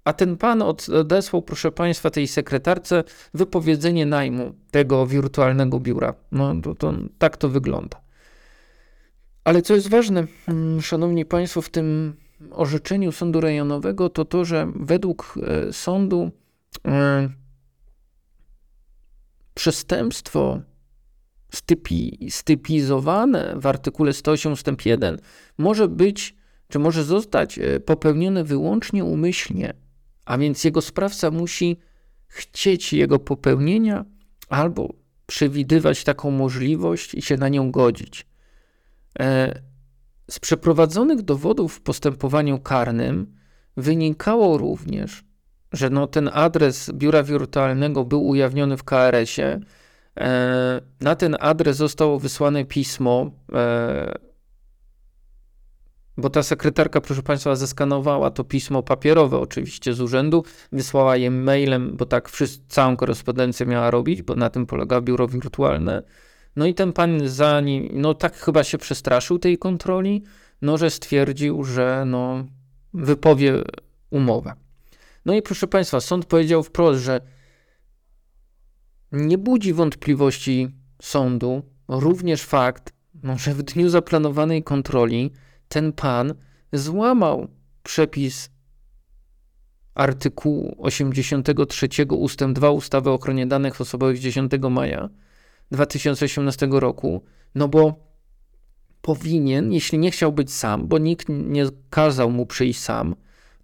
[0.04, 6.14] a ten pan odesłał, proszę państwa, tej sekretarce wypowiedzenie najmu tego wirtualnego biura.
[6.32, 8.00] No to, to tak to wygląda.
[9.48, 12.16] Ale co jest ważne, mm, szanowni państwo, w tym
[12.50, 16.30] orzeczeniu sądu rejonowego, to to, że według e, sądu
[16.86, 17.28] e,
[19.54, 20.60] przestępstwo
[21.52, 24.66] stypi, stypizowane w artykule 108 ust.
[24.84, 25.18] 1
[25.58, 26.36] może być,
[26.68, 29.74] czy może zostać e, popełnione wyłącznie umyślnie,
[30.24, 31.76] a więc jego sprawca musi
[32.26, 34.04] chcieć jego popełnienia
[34.48, 34.94] albo
[35.26, 38.27] przewidywać taką możliwość i się na nią godzić.
[39.20, 39.60] E,
[40.30, 43.34] z przeprowadzonych dowodów w postępowaniu karnym
[43.76, 45.24] wynikało również,
[45.72, 49.60] że no ten adres biura wirtualnego był ujawniony w KRS-ie.
[50.20, 54.18] E, na ten adres zostało wysłane pismo, e,
[56.16, 61.96] bo ta sekretarka, proszę Państwa, zeskanowała to pismo papierowe oczywiście z urzędu, wysłała je mailem,
[61.96, 66.02] bo tak wszyscy, całą korespondencję miała robić, bo na tym polega biuro wirtualne.
[66.58, 70.24] No i ten pan za nim, no tak chyba się przestraszył tej kontroli,
[70.62, 72.44] no że stwierdził, że no
[72.94, 73.62] wypowie
[74.10, 74.52] umowę.
[75.24, 77.20] No i proszę Państwa, sąd powiedział wprost, że
[79.12, 80.68] nie budzi wątpliwości
[81.02, 82.92] sądu również fakt,
[83.22, 85.30] no, że w dniu zaplanowanej kontroli
[85.68, 86.34] ten pan
[86.72, 87.48] złamał
[87.82, 88.50] przepis
[89.94, 92.44] artykułu 83 ust.
[92.44, 95.08] 2 ustawy o ochronie danych osobowych z 10 maja
[95.70, 98.08] 2018 roku, no bo
[99.02, 103.14] powinien, jeśli nie chciał być sam, bo nikt nie kazał mu przyjść sam,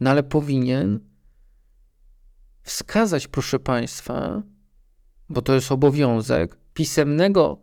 [0.00, 1.00] no ale powinien
[2.62, 4.42] wskazać, proszę Państwa,
[5.28, 7.58] bo to jest obowiązek pisemnego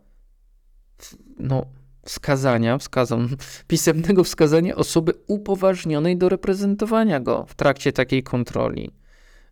[1.39, 1.65] no,
[2.05, 3.29] wskazania, wskazam,
[3.67, 8.91] pisemnego wskazania osoby upoważnionej do reprezentowania go w trakcie takiej kontroli.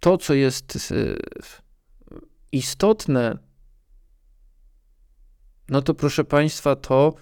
[0.00, 0.92] to, co jest
[2.52, 3.38] istotne,
[5.68, 7.14] no to proszę Państwa, to,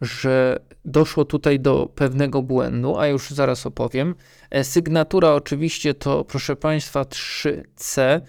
[0.00, 4.14] że doszło tutaj do pewnego błędu, a już zaraz opowiem.
[4.62, 8.20] Sygnatura oczywiście to, proszę Państwa, 3C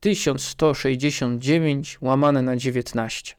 [0.00, 3.34] 1169 łamane na 19.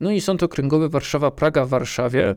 [0.00, 2.34] No i Sąd Okręgowy Warszawa-Praga w Warszawie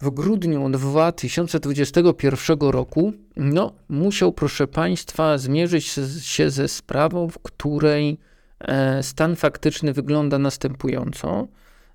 [0.00, 8.18] w grudniu 2021 roku no, musiał, proszę Państwa, zmierzyć się ze sprawą, w której
[8.60, 11.48] e, stan faktyczny wygląda następująco.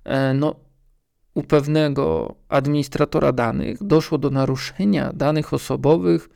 [0.04, 0.54] E, no,
[1.34, 6.28] u pewnego administratora danych doszło do naruszenia danych osobowych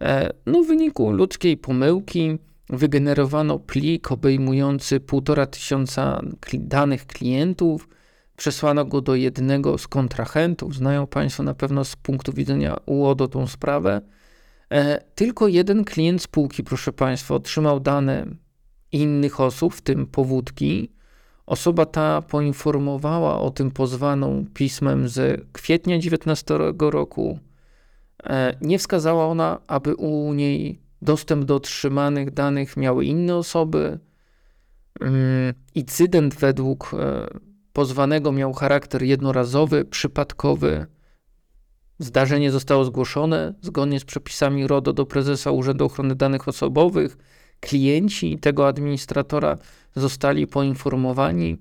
[0.00, 2.38] e, no, w wyniku ludzkiej pomyłki,
[2.70, 6.20] wygenerowano plik obejmujący półtora tysiąca
[6.52, 7.88] danych klientów,
[8.36, 10.74] przesłano go do jednego z kontrahentów.
[10.74, 14.00] Znają Państwo na pewno z punktu widzenia UODO tą sprawę.
[14.70, 18.26] E, tylko jeden klient spółki, proszę Państwa, otrzymał dane
[18.92, 20.92] innych osób, w tym powódki.
[21.46, 27.38] Osoba ta poinformowała o tym pozwaną pismem z kwietnia 19 roku.
[28.24, 33.98] E, nie wskazała ona, aby u niej Dostęp do otrzymanych danych miały inne osoby.
[35.00, 37.26] Mm, incydent według e,
[37.72, 40.86] pozwanego miał charakter jednorazowy, przypadkowy.
[41.98, 47.16] Zdarzenie zostało zgłoszone zgodnie z przepisami RODO do prezesa Urzędu Ochrony Danych Osobowych.
[47.60, 49.58] Klienci tego administratora
[49.96, 51.58] zostali poinformowani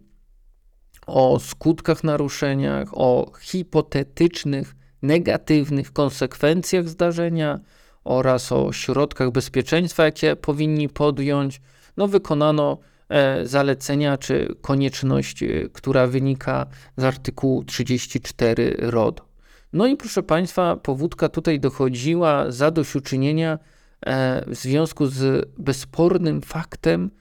[1.07, 7.59] o skutkach naruszeniach, o hipotetycznych, negatywnych konsekwencjach zdarzenia
[8.07, 11.61] oraz o środkach bezpieczeństwa, jakie powinni podjąć.
[11.97, 12.77] No, wykonano
[13.09, 16.65] e, zalecenia czy konieczność, e, która wynika
[16.97, 19.27] z artykułu 34 RODO.
[19.73, 23.59] No i proszę Państwa, powódka tutaj dochodziła zadośćuczynienia
[24.05, 27.11] e, w związku z bezspornym faktem,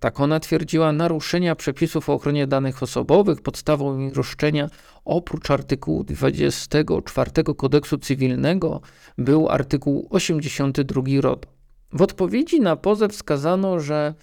[0.00, 3.40] tak ona twierdziła, naruszenia przepisów o ochronie danych osobowych.
[3.40, 4.68] Podstawą roszczenia
[5.04, 8.80] oprócz artykułu 24 kodeksu cywilnego
[9.18, 11.48] był artykuł 82 RODO.
[11.92, 14.14] W odpowiedzi na pozew wskazano, że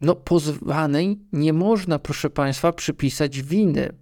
[0.00, 3.92] no, pozwanej nie można, proszę Państwa, przypisać winy,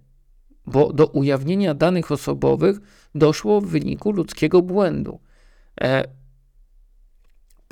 [0.66, 2.76] bo do ujawnienia danych osobowych
[3.14, 5.20] doszło w wyniku ludzkiego błędu.
[5.80, 6.21] E,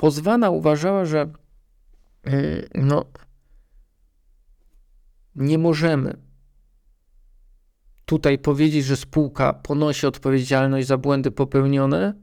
[0.01, 2.33] pozwana uważała, że e,
[2.75, 3.05] no,
[5.35, 6.17] nie możemy
[8.05, 12.13] tutaj powiedzieć, że spółka ponosi odpowiedzialność za błędy popełnione.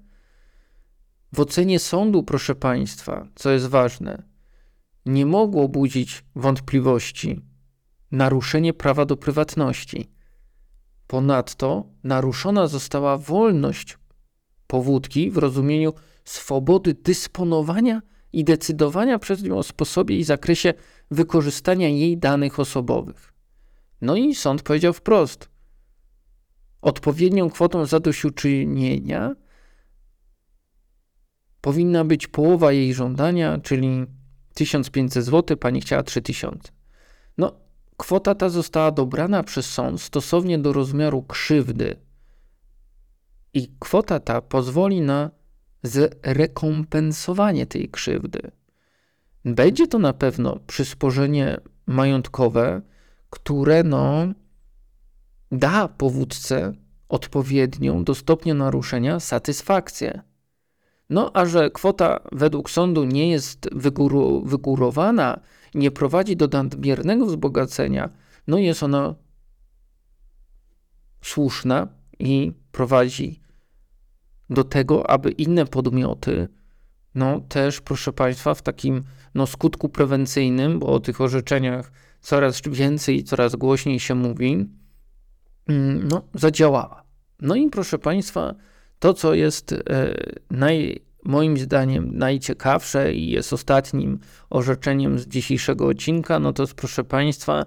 [1.33, 4.22] W ocenie sądu, proszę Państwa, co jest ważne,
[5.07, 7.41] nie mogło budzić wątpliwości
[8.11, 10.11] naruszenie prawa do prywatności.
[11.07, 13.99] Ponadto naruszona została wolność
[14.66, 15.93] powódki w rozumieniu
[16.29, 18.03] swobody dysponowania
[18.33, 20.74] i decydowania przez nią o sposobie i zakresie
[21.11, 23.35] wykorzystania jej danych osobowych.
[24.01, 25.49] No i sąd powiedział wprost:
[26.83, 29.35] odpowiednią kwotą zadośćuczynienia
[31.61, 34.07] powinna być połowa jej żądania, czyli
[34.55, 36.72] 1500 zł, pani chciała 3000.
[37.39, 37.53] No,
[37.97, 41.97] kwota ta została dobrana przez sąd stosownie do rozmiaru krzywdy.
[43.55, 45.38] I kwota ta pozwoli na
[45.83, 48.51] zrekompensowanie tej krzywdy.
[49.45, 52.83] Będzie to na pewno przysporzenie majątkowe,
[53.31, 54.26] które no,
[55.53, 56.72] da powódce
[57.09, 60.20] odpowiednią do stopnia naruszenia satysfakcję.
[61.11, 65.41] No, a że kwota według sądu nie jest wygóru, wygórowana,
[65.74, 68.11] nie prowadzi do nadmiernego wzbogacenia,
[68.47, 69.14] no jest ona
[71.22, 73.41] słuszna i prowadzi
[74.51, 76.49] do tego, aby inne podmioty,
[77.14, 83.16] no też, proszę Państwa, w takim no, skutku prewencyjnym, bo o tych orzeczeniach coraz więcej
[83.16, 84.66] i coraz głośniej się mówi,
[85.68, 87.05] mm, no, zadziałała.
[87.40, 88.55] No i proszę Państwa,
[88.99, 90.14] to, co jest e,
[90.51, 94.18] naj, moim zdaniem najciekawsze i jest ostatnim
[94.51, 97.66] orzeczeniem z dzisiejszego odcinka, no to jest, proszę Państwa,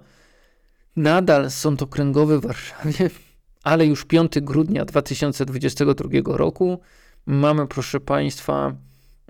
[0.95, 3.09] nadal Sąd Okręgowy w Warszawie,
[3.63, 6.79] ale już 5 grudnia 2022 roku
[7.25, 8.75] mamy, proszę Państwa,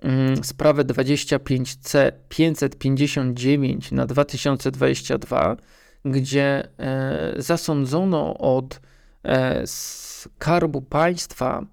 [0.01, 5.57] mm, sprawę 25C 559 na 2022,
[6.05, 8.81] gdzie e, zasądzono od
[9.23, 11.65] e, Skarbu Państwa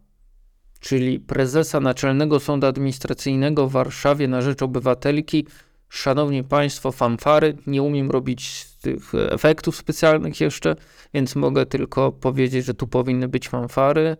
[0.80, 5.46] czyli prezesa Naczelnego Sądu Administracyjnego w Warszawie na rzecz obywatelki.
[5.88, 7.56] Szanowni Państwo, fanfary.
[7.66, 10.76] Nie umiem robić tych efektów specjalnych jeszcze,
[11.14, 14.16] więc mogę tylko powiedzieć, że tu powinny być fanfary.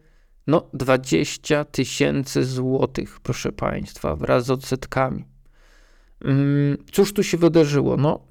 [0.47, 5.25] No, 20 tysięcy złotych, proszę Państwa, wraz z odsetkami.
[6.25, 7.97] Mm, cóż tu się wydarzyło?
[7.97, 8.27] No,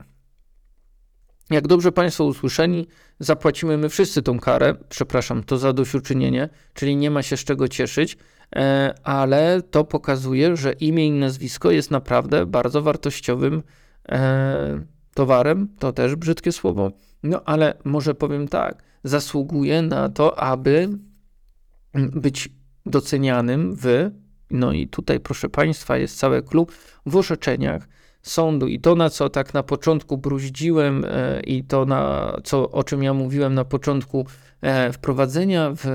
[1.49, 2.87] jak dobrze Państwo usłyszeli,
[3.19, 8.17] zapłacimy my wszyscy tą karę, przepraszam, to zadośćuczynienie, czyli nie ma się z czego cieszyć,
[8.55, 13.63] e, ale to pokazuje, że imię i nazwisko jest naprawdę bardzo wartościowym
[14.09, 16.91] e, towarem, to też brzydkie słowo,
[17.23, 20.89] no ale może powiem tak, zasługuje na to, aby
[21.93, 22.49] być
[22.85, 24.11] docenianym w,
[24.51, 26.71] no i tutaj proszę Państwa jest cały klub,
[27.05, 27.87] w orzeczeniach,
[28.21, 28.67] sądu.
[28.67, 33.03] I to, na co tak na początku bruździłem e, i to, na co, o czym
[33.03, 34.25] ja mówiłem na początku
[34.61, 35.85] e, wprowadzenia w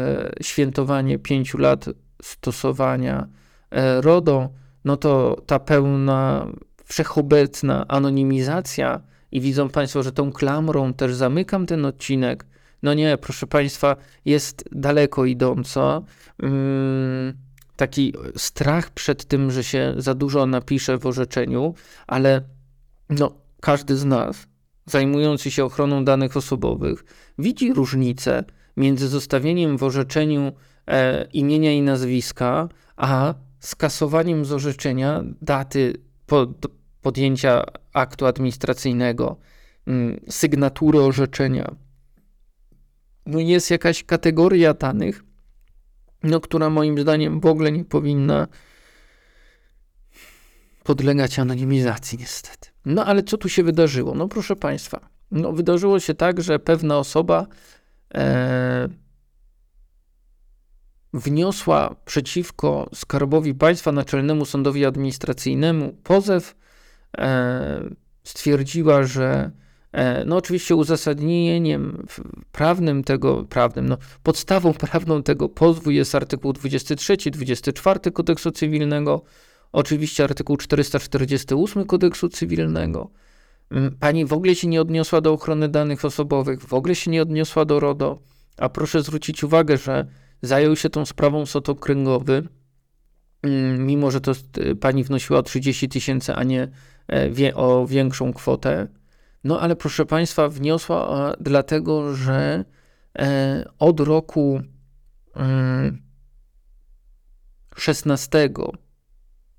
[0.41, 1.85] świętowanie pięciu lat
[2.23, 3.29] stosowania
[3.71, 4.49] e, RODO,
[4.85, 6.47] no to ta pełna,
[6.85, 12.47] wszechobecna anonimizacja i widzą Państwo, że tą klamrą też zamykam ten odcinek.
[12.83, 16.03] No nie, proszę Państwa, jest daleko idąca.
[16.41, 17.35] Hmm
[17.77, 21.75] taki strach przed tym, że się za dużo napisze w orzeczeniu,
[22.07, 22.43] ale
[23.11, 24.47] no, każdy z nas
[24.87, 27.05] zajmujący się ochroną danych osobowych
[27.39, 28.45] widzi różnicę
[28.77, 30.53] między zostawieniem w orzeczeniu
[30.87, 35.95] e, imienia i nazwiska, a skasowaniem z orzeczenia daty
[36.27, 36.67] pod,
[37.03, 39.37] podjęcia aktu administracyjnego.
[39.87, 41.75] mm, sygnatury orzeczenia.
[43.27, 45.25] No jest jakaś kategoria danych,
[46.23, 48.49] no, która moim zdaniem w ogóle nie powinna
[50.85, 52.69] podlegać anonimizacji, niestety.
[52.85, 54.15] No ale co tu się wydarzyło?
[54.15, 57.47] No proszę Państwa, no, wydarzyło się tak, że pewna osoba
[58.15, 58.89] e,
[61.15, 66.55] wniosła przeciwko Skarbowi Państwa, Naczelnemu Sądowi Administracyjnemu pozew.
[67.19, 67.95] E,
[68.25, 69.51] stwierdziła, że
[69.93, 72.07] e, no oczywiście uzasadnieniem
[72.53, 79.23] prawnym tego, prawnym, no podstawą prawną tego pozwu jest artykuł 23, 24 kodeksu cywilnego,
[79.73, 83.11] oczywiście artykuł 448 kodeksu cywilnego.
[83.71, 87.23] Mm, pani w ogóle się nie odniosła do ochrony danych osobowych, w ogóle się nie
[87.23, 88.19] odniosła do RODO,
[88.57, 90.07] a proszę zwrócić uwagę, że
[90.43, 92.49] zajął się tą sprawą sąd okręgowy, mm,
[93.79, 96.69] mimo że to y, pani wnosiła o 30 tysięcy, a nie
[97.09, 98.89] e, wie, o większą kwotę.
[99.45, 102.65] No ale proszę Państwa, wniosła dlatego, że
[103.19, 104.61] e, od roku
[107.77, 108.53] 16 mm,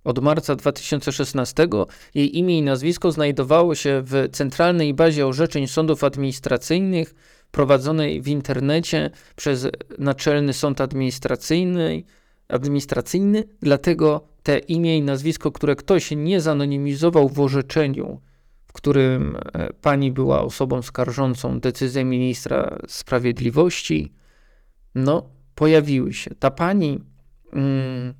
[0.03, 1.67] od marca 2016
[2.13, 7.15] jej imię i nazwisko znajdowało się w centralnej bazie orzeczeń sądów administracyjnych
[7.51, 9.67] prowadzonej w internecie przez
[9.97, 12.03] Naczelny Sąd Administracyjny,
[12.53, 18.21] administracyjny dlatego te imię i nazwisko, które ktoś nie zanonimizował w orzeczeniu,
[18.65, 24.13] w którym e, pani była osobą skarżącą decyzję ministra sprawiedliwości,
[24.95, 26.35] no, pojawiły się.
[26.35, 26.99] Ta pani
[27.53, 28.13] mm,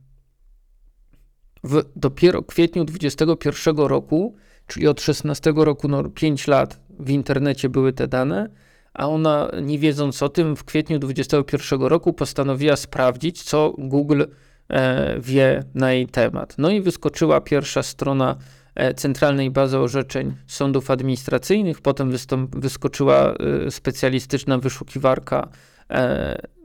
[1.63, 4.35] w dopiero kwietniu 2021 roku,
[4.67, 8.49] czyli od 16 roku, no 5 lat w internecie były te dane,
[8.93, 14.23] a ona nie wiedząc o tym w kwietniu 2021 roku postanowiła sprawdzić, co Google
[14.69, 16.55] e, wie na jej temat.
[16.57, 18.35] No i wyskoczyła pierwsza strona
[18.75, 22.11] e, centralnej bazy orzeczeń sądów administracyjnych, potem
[22.49, 25.47] wyskoczyła e, specjalistyczna wyszukiwarka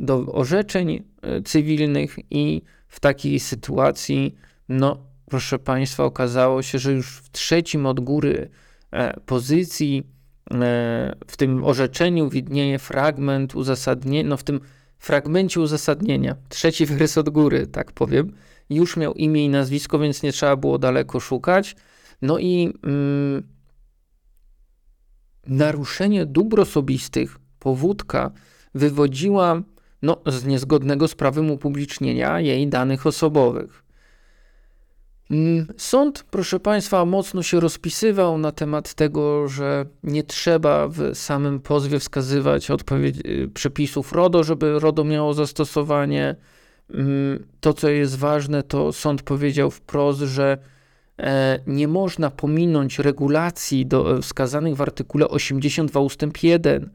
[0.01, 1.05] do orzeczeń
[1.45, 4.35] cywilnych i w takiej sytuacji
[4.69, 8.51] no, proszę Państwa, okazało się, że już w trzecim od góry
[9.27, 10.07] pozycji
[11.27, 14.61] w tym orzeczeniu widnieje fragment uzasadnienia, no w tym
[14.99, 18.33] fragmencie uzasadnienia, trzeci wyrys od góry, tak powiem,
[18.71, 21.77] już miał imię i nazwisko, więc nie trzeba było daleko szukać.
[22.23, 23.43] No i mm,
[25.47, 28.31] naruszenie dóbr osobistych powódka
[28.75, 29.63] wywodziła
[30.03, 33.88] no, z niezgodnego z prawem upublicznienia jej danych osobowych.
[35.31, 41.61] Mm, sąd, proszę Państwa, mocno się rozpisywał na temat tego, że nie trzeba w samym
[41.61, 46.37] pozwie wskazywać y, przepisów RODO, żeby RODO miało zastosowanie.
[46.95, 50.59] Mm, to, co jest ważne, to sąd powiedział wprost, że
[51.19, 56.23] e, nie można pominąć regulacji do, e, wskazanych w artykule 82 ust.
[56.43, 56.91] 1.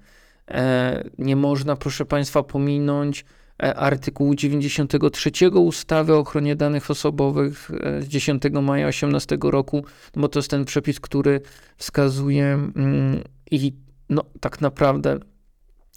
[0.48, 3.26] E, nie można, proszę Państwa, pominąć
[3.58, 9.86] artykułu 93 ustawy o ochronie danych osobowych e, z 10 maja 18 roku,
[10.16, 11.42] no bo to jest ten przepis, który
[11.78, 13.74] wskazuje mm, i
[14.10, 15.20] no, tak naprawdę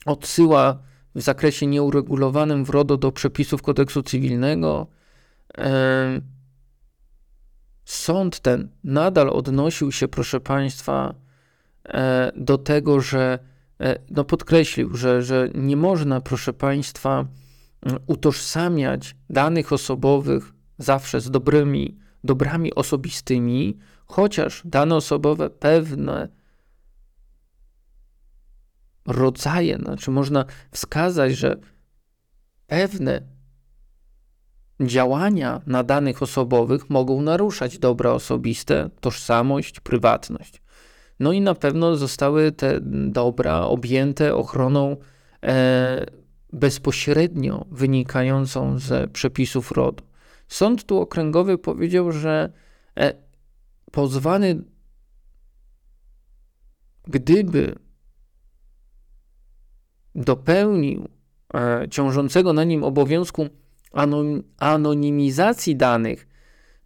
[0.07, 0.79] odsyła
[1.15, 4.87] w zakresie nieuregulowanym w RODO do przepisów kodeksu cywilnego.
[5.59, 6.21] E,
[7.85, 11.15] sąd ten nadal odnosił się, proszę Państwa,
[12.37, 13.39] do tego, że
[14.11, 17.25] no podkreślił, że, że nie można, proszę Państwa,
[18.07, 26.29] utożsamiać danych osobowych zawsze z dobrymi, dobrami osobistymi, chociaż dane osobowe pewne
[29.07, 31.57] rodzaje, znaczy można wskazać, że
[32.67, 33.23] pewne
[34.81, 40.63] działania na danych osobowych mogą naruszać dobra osobiste, tożsamość, prywatność.
[41.21, 44.97] No i na pewno zostały te dobra objęte ochroną
[45.43, 46.07] e,
[46.53, 50.05] bezpośrednio wynikającą z przepisów RODO.
[50.49, 52.53] Sąd tu okręgowy powiedział, że
[52.97, 53.15] e,
[53.93, 54.65] pozwany,
[57.05, 57.75] gdyby
[60.15, 61.09] dopełnił
[61.55, 63.49] e, ciążącego na nim obowiązku
[64.59, 66.27] anonimizacji danych,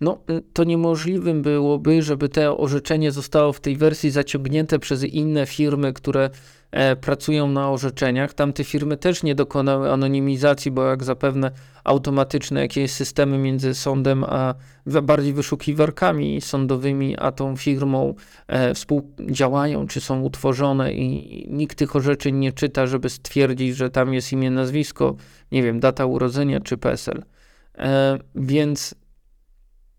[0.01, 0.19] no
[0.53, 6.31] to niemożliwym byłoby, żeby to orzeczenie zostało w tej wersji zaciągnięte przez inne firmy, które
[6.71, 8.35] e, pracują na orzeczeniach.
[8.35, 11.51] Tamte firmy też nie dokonały anonimizacji, bo jak zapewne
[11.85, 14.55] automatyczne jakieś systemy między sądem a
[15.03, 18.15] bardziej wyszukiwarkami sądowymi, a tą firmą
[18.47, 24.15] e, współdziałają, czy są utworzone i nikt tych orzeczeń nie czyta, żeby stwierdzić, że tam
[24.15, 25.17] jest imię, nazwisko,
[25.53, 27.23] nie wiem, data urodzenia czy PESEL.
[27.79, 28.95] E, więc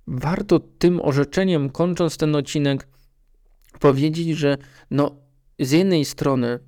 [0.07, 2.87] warto tym orzeczeniem, kończąc ten odcinek,
[3.79, 4.57] powiedzieć, że
[4.91, 5.15] no,
[5.59, 6.59] z jednej strony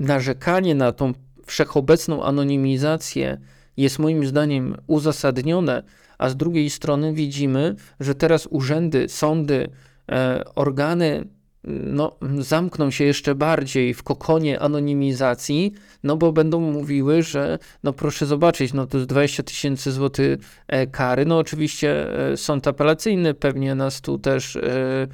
[0.00, 1.12] narzekanie na tą
[1.46, 3.40] wszechobecną anonimizację
[3.76, 5.82] jest moim zdaniem uzasadnione,
[6.18, 9.68] a z drugiej strony widzimy, że teraz urzędy, sądy,
[10.08, 11.24] e, organy
[11.66, 18.26] no, zamkną się jeszcze bardziej w kokonie anonimizacji, no bo będą mówiły, że no proszę
[18.26, 20.38] zobaczyć, no to jest 20 tysięcy złotych
[20.68, 21.26] e, kary.
[21.26, 25.06] No oczywiście e, sąd apelacyjny pewnie nas tu też e,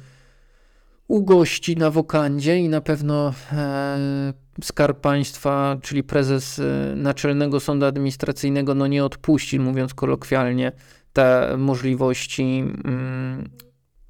[1.07, 4.33] ugości na wokandzie i na pewno e,
[4.63, 10.71] Skarb Państwa, czyli prezes e, Naczelnego Sądu Administracyjnego, no nie odpuści, mówiąc kolokwialnie,
[11.13, 12.43] te możliwości
[12.85, 13.49] mm,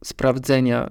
[0.03, 0.89] sprawdzenia,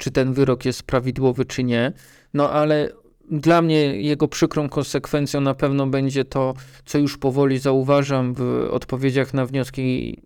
[0.00, 1.92] czy ten wyrok jest prawidłowy, czy nie.
[2.34, 2.90] No ale
[3.30, 9.34] dla mnie jego przykrą konsekwencją na pewno będzie to, co już powoli zauważam w odpowiedziach
[9.34, 10.16] na wnioski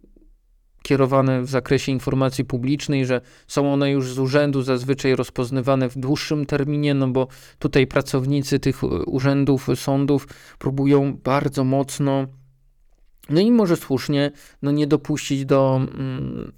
[0.82, 6.46] kierowane w zakresie informacji publicznej, że są one już z urzędu zazwyczaj rozpoznawane w dłuższym
[6.46, 12.26] terminie, no bo tutaj pracownicy tych urzędów, sądów próbują bardzo mocno,
[13.30, 14.30] no i może słusznie,
[14.62, 16.52] no nie dopuścić do mm,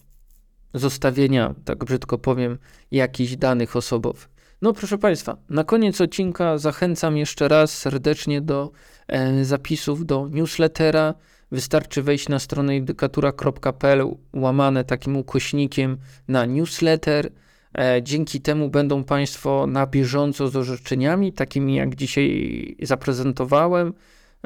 [0.74, 2.58] zostawienia, tak brzydko powiem,
[2.90, 4.28] jakichś danych osobowych.
[4.62, 8.70] No proszę Państwa, na koniec odcinka zachęcam jeszcze raz serdecznie do
[9.08, 11.14] e, zapisów do newslettera.
[11.52, 15.96] Wystarczy wejść na stronę indykatura.pl łamane takim ukośnikiem
[16.28, 17.30] na newsletter.
[17.78, 23.92] E, dzięki temu będą Państwo na bieżąco z orzeczeniami, takimi jak dzisiaj zaprezentowałem.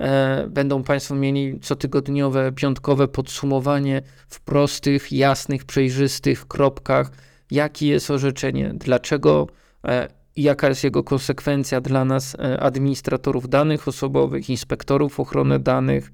[0.00, 7.10] E, będą Państwo mieli cotygodniowe, piątkowe podsumowanie w prostych, jasnych, przejrzystych kropkach,
[7.50, 9.46] jaki jest orzeczenie, dlaczego?
[9.84, 16.12] E, i jaka jest jego konsekwencja dla nas, administratorów danych osobowych, inspektorów ochrony danych?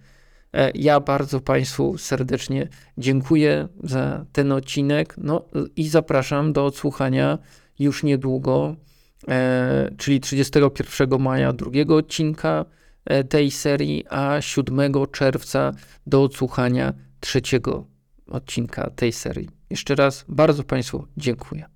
[0.57, 2.69] E, ja bardzo Państwu serdecznie
[2.99, 5.15] dziękuję za ten odcinek.
[5.19, 5.45] No,
[5.77, 7.39] i zapraszam do odsłuchania
[7.79, 8.77] już niedługo,
[9.29, 12.65] e, czyli 31 maja drugiego odcinka.
[12.65, 12.76] e,
[13.29, 15.73] tej serii, a 7 czerwca
[16.07, 17.87] do odsłuchania trzeciego
[18.27, 19.49] odcinka tej serii.
[19.71, 21.76] Jeszcze raz bardzo Państwu dziękuję.